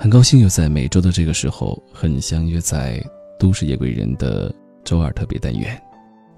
[0.00, 2.98] 很高兴又在每周的这个时候和你相约在
[3.38, 4.50] 《都市夜归人》的
[4.82, 5.76] 周二特别单元《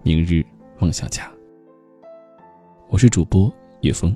[0.03, 0.45] 明日
[0.81, 1.27] 梦想家》。
[2.89, 3.49] 我是主播
[3.83, 4.13] 叶枫。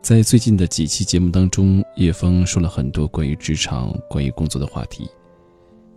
[0.00, 5.10] 在最近的几期节目当中，叶枫说了很多关于职场、关于工作的话题。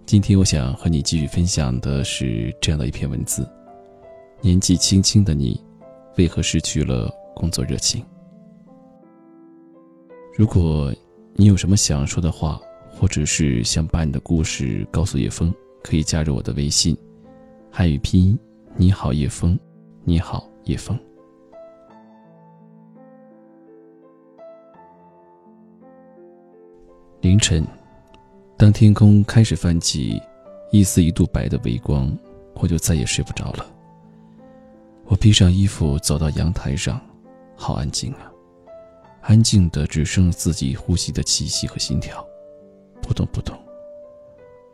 [0.07, 3.47] 今天我想和你继续分享的是这样的一篇文字：
[4.41, 5.63] 年纪轻轻的你，
[6.17, 8.03] 为何失去了工作热情？
[10.35, 10.91] 如果。
[11.35, 16.97] 你有什么想说的话，或者是想把你的故事告诉叶枫，可以加入我的微信，
[17.71, 18.37] 汉语拼音
[18.75, 19.57] 你好叶枫，
[20.03, 20.99] 你好叶枫。
[27.21, 27.65] 凌晨，
[28.57, 30.21] 当天空开始泛起
[30.71, 32.11] 一丝一度白的微光，
[32.55, 33.65] 我就再也睡不着了。
[35.05, 36.99] 我披上衣服走到阳台上，
[37.55, 38.28] 好安静啊。
[39.21, 42.25] 安静的，只剩自己呼吸的气息和心跳，
[43.01, 43.57] 扑通扑通。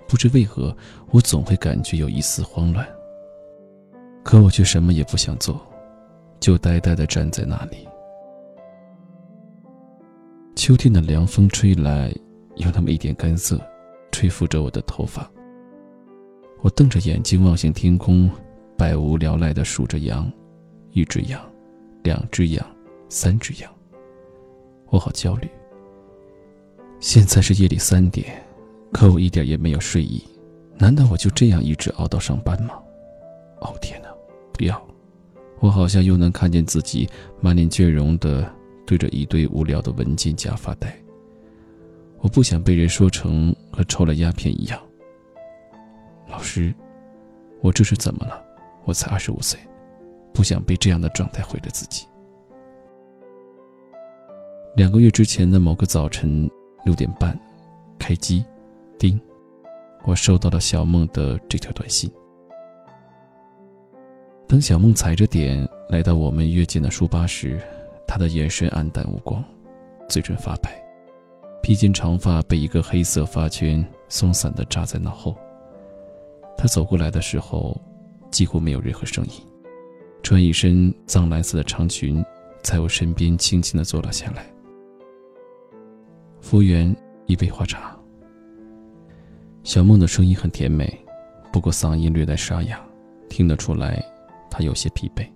[0.07, 0.75] 不知为何，
[1.11, 2.87] 我总会感觉有一丝慌乱。
[4.23, 5.59] 可我却什么也不想做，
[6.39, 7.87] 就呆呆的站在那里。
[10.55, 12.13] 秋天的凉风吹来，
[12.55, 13.59] 有那么一点干涩，
[14.11, 15.29] 吹拂着我的头发。
[16.61, 18.31] 我瞪着眼睛望向天空，
[18.77, 20.31] 百无聊赖的数着羊，
[20.91, 21.39] 一只羊，
[22.03, 22.65] 两只羊，
[23.09, 23.74] 三只羊。
[24.89, 25.49] 我好焦虑。
[26.99, 28.43] 现在是夜里三点，
[28.91, 30.23] 可我一点也没有睡意。
[30.77, 32.73] 难道我就这样一直熬到上班吗？
[33.61, 34.09] 哦天哪，
[34.53, 34.81] 不要！
[35.59, 38.49] 我好像又能看见自己满脸倦容的
[38.85, 40.93] 对着一堆无聊的文件夹发呆。
[42.19, 44.81] 我不想被人说成和抽了鸦片一样。
[46.27, 46.73] 老师，
[47.61, 48.43] 我这是怎么了？
[48.83, 49.59] 我才二十五岁，
[50.33, 52.05] 不想被这样的状态毁了自己。
[54.75, 56.51] 两个月之前的某个早晨
[56.83, 57.39] 六点半，
[57.97, 58.43] 开机，
[58.99, 59.17] 叮，
[60.03, 62.11] 我收到了小梦的这条短信。
[64.49, 67.57] 当小梦踩着点来到我们约见的书吧时，
[68.05, 69.41] 她的眼神黯淡无光，
[70.09, 70.77] 嘴唇发白，
[71.63, 75.37] 披肩长发被一个黑色发圈松散的扎在脑后。
[76.57, 77.79] 她走过来的时候，
[78.29, 79.31] 几乎没有任何声音，
[80.21, 82.21] 穿一身藏蓝色的长裙，
[82.61, 84.45] 在我身边轻轻的坐了下来。
[86.45, 86.95] 服务员，
[87.25, 87.97] 一杯花茶。
[89.63, 90.95] 小梦的声音很甜美，
[91.51, 92.79] 不过嗓音略带沙哑，
[93.27, 93.99] 听得出来
[94.47, 95.27] 她有些疲惫。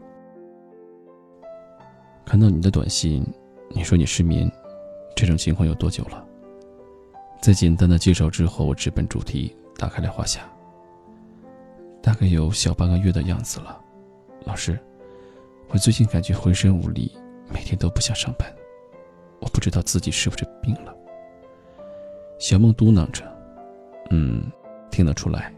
[2.24, 3.26] 看到你的短信，
[3.70, 4.50] 你说你失眠，
[5.16, 6.24] 这种情况有多久了？
[7.42, 10.42] 在简单的介绍之后，我直奔主题，打开了话匣。
[12.04, 13.82] 大概有小半个月的样子了。
[14.46, 14.78] 老师，
[15.70, 17.12] 我最近感觉浑身无力，
[17.52, 18.48] 每天都不想上班，
[19.40, 20.96] 我不知道自己是不是病了。
[22.40, 23.24] 小梦嘟囔着
[24.12, 24.50] ：“嗯，
[24.90, 25.54] 听得出来，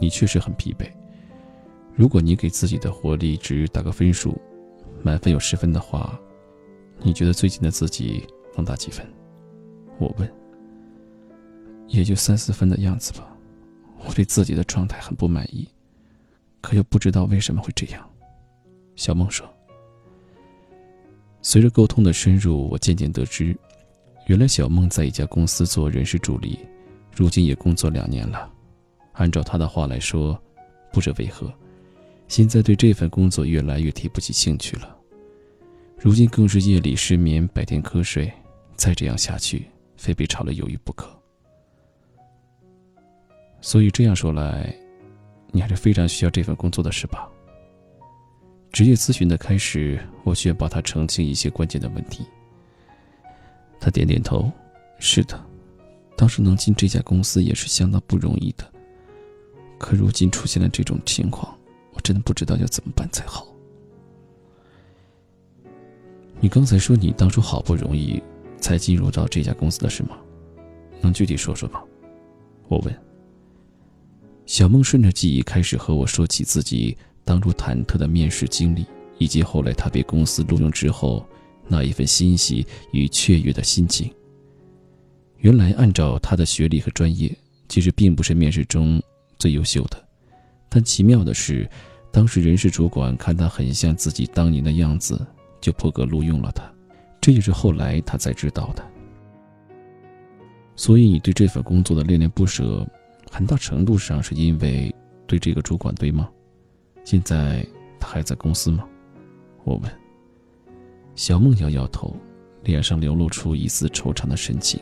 [0.00, 0.90] 你确实很疲惫。
[1.94, 4.40] 如果你给自己的活力值打个分数，
[5.02, 6.18] 满分有十分的话，
[7.02, 9.06] 你觉得最近的自己能打几分？”
[10.00, 10.28] 我问。
[11.88, 13.28] “也就三四分的样子吧。”
[14.04, 15.68] 我对自己的状态很不满意，
[16.60, 18.10] 可又不知道为什么会这样。”
[18.96, 19.46] 小梦说。
[21.42, 23.54] 随着沟通的深入，我渐渐得知。
[24.26, 26.58] 原来小梦在一家公司做人事助理，
[27.14, 28.50] 如今也工作两年了。
[29.12, 30.40] 按照他的话来说，
[30.92, 31.52] 不知为何，
[32.28, 34.96] 现在对这份工作越来越提不起兴趣了。
[35.98, 38.32] 如今更是夜里失眠，白天瞌睡，
[38.74, 39.66] 再这样下去，
[39.96, 41.08] 非被炒了鱿鱼不可。
[43.60, 44.74] 所以这样说来，
[45.50, 47.28] 你还是非常需要这份工作的是吧？
[48.72, 52.24] 职业咨询的开始，我需要帮他澄清一些关键的问题。
[53.84, 54.48] 他点点头，
[55.00, 55.44] 是的，
[56.16, 58.64] 当时能进这家公司也是相当不容易的。
[59.76, 61.52] 可如今出现了这种情况，
[61.92, 63.44] 我真的不知道要怎么办才好。
[66.38, 68.22] 你刚才说你当初好不容易
[68.60, 70.16] 才进入到这家公司的是吗？
[71.00, 71.82] 能具体说说吗？
[72.68, 73.02] 我问。
[74.46, 78.86] 小梦顺着记忆开始和我说起自己当初忐忑的面试经历，
[79.18, 81.26] 以及后来他被公司录用之后。
[81.68, 84.12] 那一份欣喜与雀跃的心情。
[85.38, 87.36] 原来，按照他的学历和专业，
[87.68, 89.02] 其实并不是面试中
[89.38, 90.02] 最优秀的。
[90.68, 91.68] 但奇妙的是，
[92.10, 95.20] 当时人事主管看他很像自己当年的样子，
[95.60, 96.62] 就破格录用了他。
[97.20, 98.84] 这也是后来他才知道的。
[100.76, 102.86] 所以，你对这份工作的恋恋不舍，
[103.30, 104.94] 很大程度上是因为
[105.26, 106.30] 对这个主管，对吗？
[107.04, 107.66] 现在
[107.98, 108.88] 他还在公司吗？
[109.64, 110.01] 我问。
[111.14, 112.16] 小梦摇摇头，
[112.64, 114.80] 脸上流露出一丝惆怅的神情。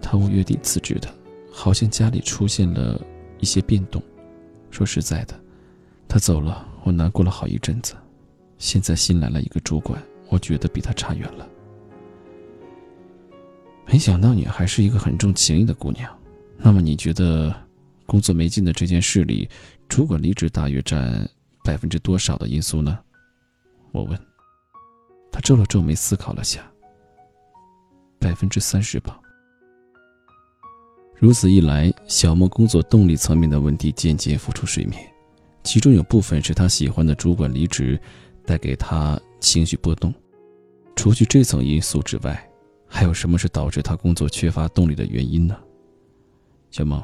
[0.00, 1.08] 他无月底辞职的，
[1.52, 3.00] 好像家里出现了
[3.38, 4.02] 一些变动。
[4.70, 5.38] 说实在的，
[6.06, 7.94] 他走了，我难过了好一阵子。
[8.58, 11.48] 现在新来了一个主管，我觉得比他差远了。
[13.86, 16.12] 没想到你还是一个很重情义的姑娘。
[16.56, 17.54] 那么你觉得，
[18.04, 19.48] 工作没劲的这件事里，
[19.88, 21.26] 主管离职大约占
[21.62, 22.98] 百分之多少的因素呢？
[23.92, 24.18] 我问。
[25.30, 26.60] 他皱了皱眉，思考了下。
[28.18, 29.20] 百分之三十吧。
[31.16, 35.12] 如此一来，小莫工作动力层面的问题渐渐浮出水面，
[35.62, 38.00] 其中有部分是他喜欢的主管离职
[38.44, 40.12] 带给他情绪波动。
[40.96, 42.50] 除去这层因素之外，
[42.88, 45.56] 还有什么是导致他工作缺乏动力的原因呢？
[46.70, 47.02] 小梦，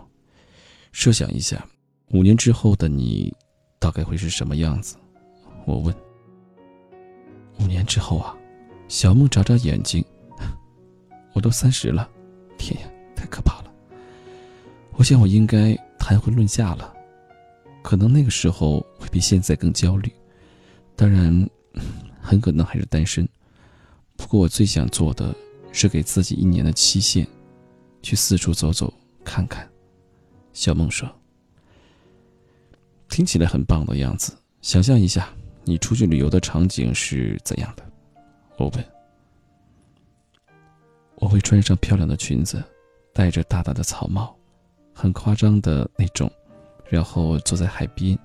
[0.92, 1.64] 设想一下，
[2.08, 3.32] 五年之后的你，
[3.78, 4.96] 大概会是什么样子？
[5.64, 5.94] 我问。
[7.60, 8.36] 五年之后啊，
[8.88, 10.04] 小梦眨眨眼睛，
[11.32, 12.08] 我都三十了，
[12.58, 13.72] 天呀，太可怕了！
[14.92, 16.94] 我想我应该谈婚论嫁了，
[17.82, 20.12] 可能那个时候会比现在更焦虑，
[20.96, 21.48] 当然，
[22.20, 23.28] 很可能还是单身。
[24.16, 25.34] 不过我最想做的
[25.72, 27.26] 是给自己一年的期限，
[28.02, 28.92] 去四处走走
[29.24, 29.68] 看看。
[30.52, 31.08] 小梦说
[33.10, 35.28] ：“听起来很棒的样子，想象一下，
[35.64, 37.84] 你出去旅游的场景是怎样的？”
[38.58, 38.84] 我问
[41.16, 42.62] ：“我会穿上漂亮的裙子，
[43.12, 44.34] 戴着大大的草帽。”
[44.96, 46.30] 很夸张的那种，
[46.88, 48.16] 然后坐在海边，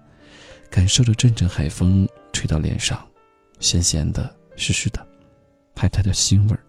[0.69, 3.03] 感受着阵阵海风吹到脸上，
[3.59, 5.03] 咸咸的、湿湿的，
[5.75, 6.63] 还带着腥味儿。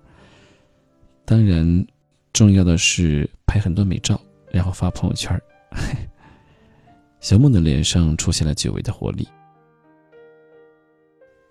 [1.27, 1.87] 当然，
[2.33, 4.19] 重要的是拍很多美照，
[4.51, 5.39] 然后发朋友圈。
[7.21, 9.29] 小梦的脸上出现了久违的活力。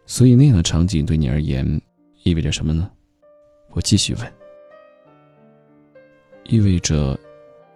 [0.09, 1.63] 所以那样的场景对你而言
[2.23, 2.89] 意味着什么呢？
[3.69, 4.33] 我继续问。
[6.45, 7.17] 意味着。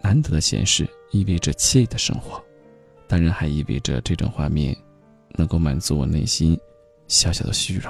[0.06, 2.44] 难得的闲适意味着惬意的生活，
[3.08, 4.76] 当然还意味着这种画面
[5.38, 6.60] 能够满足我内心
[7.08, 7.90] 小小的虚荣。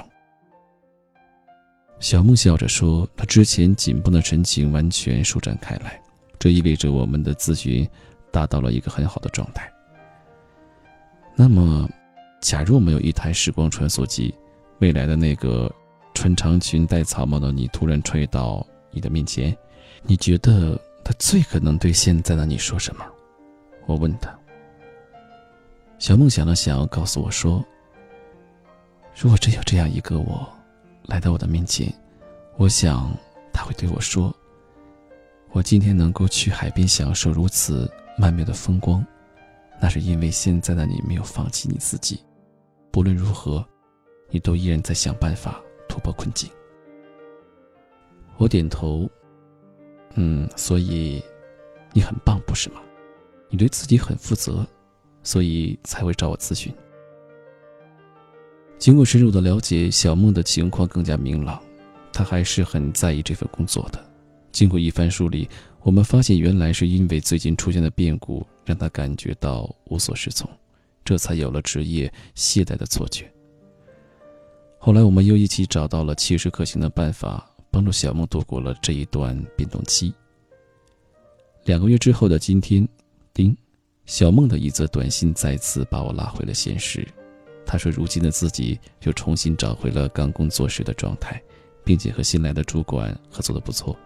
[1.98, 6.00] 小梦笑着说：“他之前紧绷的神情完全舒展开来，
[6.38, 7.84] 这意味着我们的咨询
[8.30, 9.68] 达到了一个很好的状态。
[11.34, 11.90] 那么，
[12.44, 14.34] 假如我们有一台时光穿梭机，
[14.78, 15.74] 未来的那个
[16.12, 19.56] 穿长裙戴草帽的你突然穿越到你的面前，
[20.02, 23.04] 你觉得？”他最可能对现在的你说什么？
[23.84, 24.34] 我问他。
[25.98, 27.62] 小梦想了想，告诉我说
[29.14, 30.46] ：“如果真有这样一个我，
[31.04, 31.92] 来到我的面前，
[32.56, 33.10] 我想
[33.52, 34.34] 他会对我说
[35.52, 39.04] ：‘我今天能够去海边享受如此曼妙的风光，
[39.78, 42.18] 那是因为现在的你没有放弃你自己。
[42.94, 43.66] 不论如何，
[44.30, 46.48] 你都依然在想办法突破困境。’”
[48.38, 49.10] 我点头。
[50.14, 51.20] 嗯，所以
[51.92, 52.80] 你很棒，不是吗？
[53.50, 54.64] 你对自己很负责，
[55.24, 56.72] 所以才会找我咨询。
[58.78, 61.60] 经过深入的了解，小梦的情况更加明朗，
[62.12, 63.98] 她还是很在意这份工作的。
[64.52, 65.48] 经过一番梳理，
[65.82, 70.48] 我们发现原来是因为最近出现的变故让她感觉到无所适从，
[71.04, 73.30] 这才有了职业懈怠的错觉。
[74.78, 77.50] 后来，我们又一起找到了切实可行的办法。
[77.70, 80.14] 帮助小梦度过了这一段变动期。
[81.64, 82.88] 两个月之后的今天，
[83.32, 83.56] 丁，
[84.06, 87.04] 小梦的一则短信再次把我拉回了现实。
[87.66, 91.42] 他说：“如今的自己又重新找回了刚工作时的状态，
[91.84, 93.96] 并且和新来的主管合作的不错。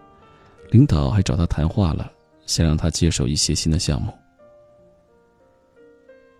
[0.71, 2.11] 领导还找他谈话了，
[2.47, 4.11] 想让他接手一些新的项目。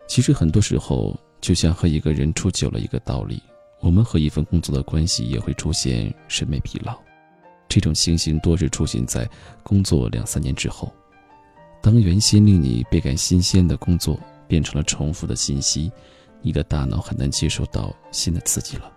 [0.10, 3.39] 其实很多时候，就像和一个人处久了一个道理，
[3.80, 6.98] 我们和一份工作的关系也会出现审美疲劳。”
[7.70, 9.30] 这种情形多是出现在
[9.62, 10.92] 工作两三年之后，
[11.80, 15.92] 当原先令你倍感新鲜的工作变成了重复的信息，
[16.42, 18.92] 你的大脑很难接受到新的刺激了，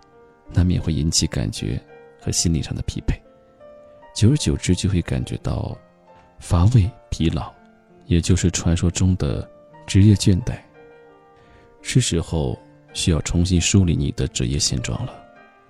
[0.51, 1.79] 难免会引起感觉
[2.19, 3.13] 和心理上的疲惫，
[4.15, 5.77] 久而久之就会感觉到
[6.39, 7.53] 乏味、疲劳，
[8.07, 9.47] 也就是传说中的
[9.85, 10.57] 职业倦怠。
[11.83, 12.57] 是时候
[12.93, 15.13] 需要重新梳理你的职业现状了，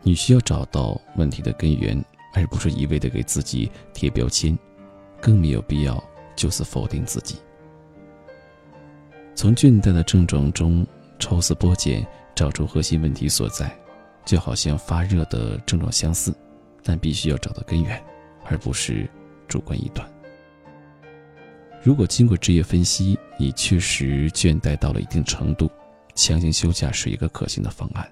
[0.01, 2.01] 你需要找到问题的根源。
[2.35, 4.57] 而不是一味的给自己贴标签，
[5.21, 6.03] 更没有必要
[6.35, 7.35] 就此否定自己。
[9.35, 10.83] 从倦怠的症状中
[11.19, 12.03] 抽丝剥茧，
[12.33, 13.71] 找出核心问题所在，
[14.25, 16.33] 就好像发热的症状相似，
[16.81, 18.03] 但必须要找到根源，
[18.45, 19.07] 而不是
[19.47, 20.11] 主观臆断。
[21.83, 25.69] 如果经过职业分析，你确实倦怠到了一定程度，
[26.15, 28.09] 强行休假是一个可行的方案。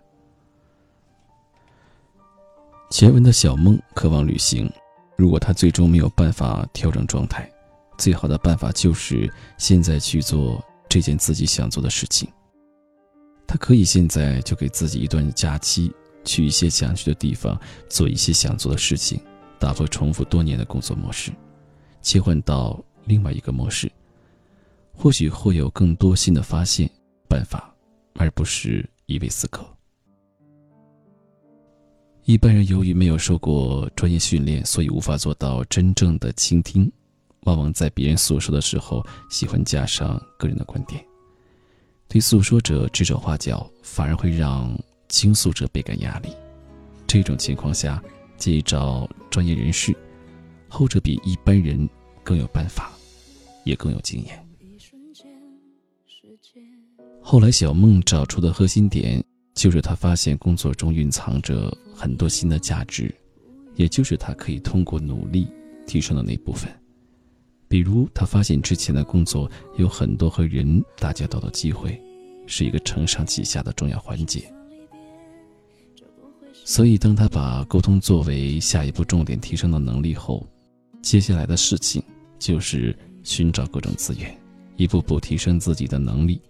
[2.90, 4.70] 前文的小梦渴望旅行，
[5.16, 7.50] 如果他最终没有办法调整状态，
[7.98, 12.30] 最好的办法就是现在去做这件自己想做的事情。
[13.48, 15.92] 他可以现在就给自己一段假期，
[16.26, 19.22] 去一些想去的地方，做一些想做的事情，
[19.60, 21.32] 打破重复多年的工作模式，
[22.02, 23.92] 切换到另外一个模式，
[24.94, 26.90] 或许会有更多新的发现
[27.30, 27.71] 办法，
[28.16, 29.66] 而不是一味死磕。
[32.26, 36.90] 一般人由于没有受过专业训练，所以无法做到真正的倾听，
[37.42, 41.04] 往往在别人诉说的时候，喜欢加上个人的观点，
[42.08, 44.78] 对诉说者指手画脚，反而会让
[45.10, 46.30] 倾诉者倍感压力。
[47.08, 48.02] 这种情况下，
[48.38, 49.94] 建议找专业人士，
[50.70, 51.90] 后者比一般人
[52.24, 52.92] 更有办法，
[53.66, 54.41] 也更有经验。
[57.32, 59.24] 后来，小梦找出的核心点。
[59.56, 63.10] 就是他发现工作中蕴藏着很多新的价值，
[63.76, 65.48] 也就是他可以通过努力
[65.88, 66.70] 提升的那部分。
[67.70, 71.98] 比如，他发现之前的工作有很多和人打交道的机会，
[72.48, 74.44] 是一个承上启下的重要环节。
[76.66, 80.46] 所以，当他把沟通作为下一步重点提升的能力后，
[81.02, 82.04] 接下来的事情
[82.38, 84.38] 就是寻找各种资源，
[84.76, 86.42] 一步步提升自己的能力。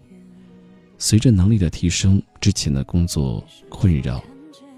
[1.01, 4.24] 随着能力的提升，之前的工作困扰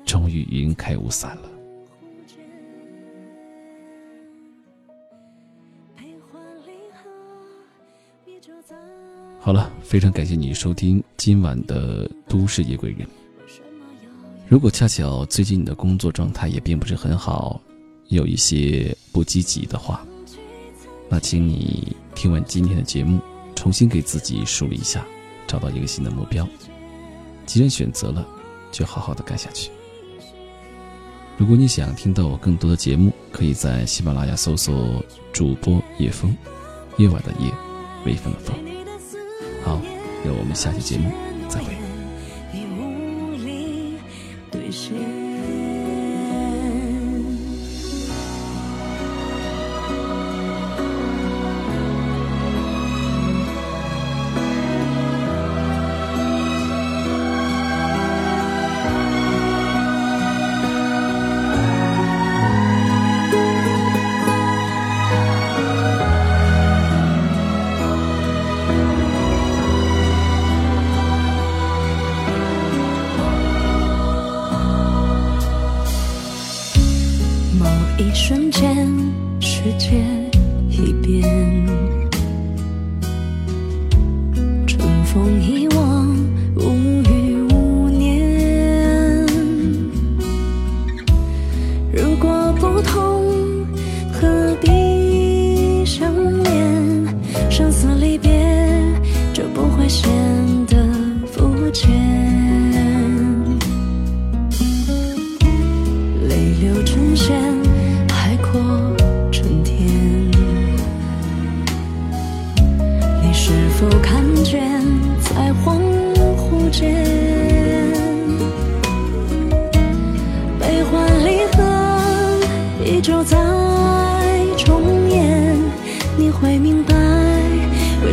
[0.06, 1.50] 终于云开雾散了。
[9.38, 13.06] 好了，非常感谢你收听今晚的《都市夜归人》。
[14.48, 17.60] 如果恰巧最近你的工作状态也并不是很好，
[18.08, 20.08] 有一些不积极的话，
[21.10, 23.20] 那请你听完今天的节目，
[23.56, 25.06] 重新给自己梳理一下。
[25.54, 26.48] 找到一个新的目标，
[27.46, 28.28] 既然选择了，
[28.72, 29.70] 就好好的干下去。
[31.38, 36.36] 如果你想听到我更多的节目，可以在喜马拉雅搜索主播叶枫，
[36.98, 37.52] 夜晚的夜，
[38.04, 38.56] 微风的风。
[39.64, 39.80] 好，
[40.26, 41.12] 那我们下期节目
[41.48, 41.72] 再会。
[78.26, 78.88] 瞬间
[79.42, 79.98] 世界
[80.70, 81.43] 一变。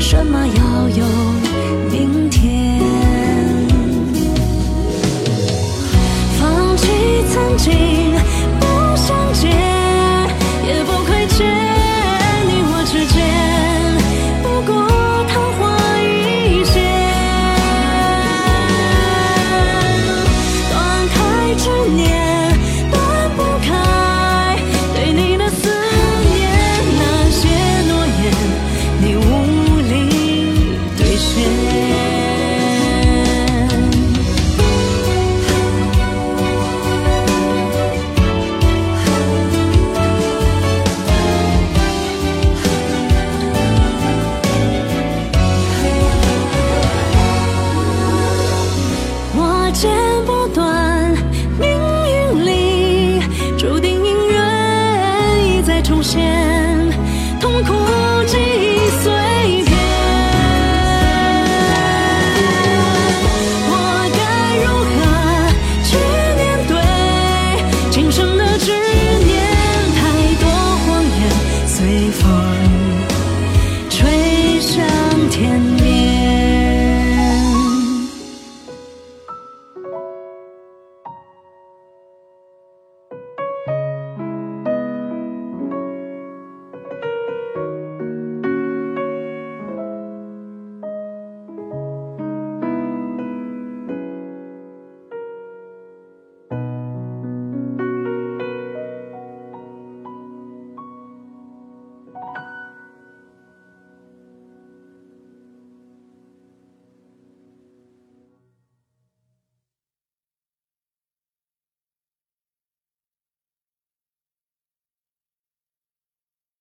[0.00, 1.04] 什么要有
[1.90, 2.80] 明天。
[6.38, 6.88] 放弃
[7.28, 8.59] 曾经。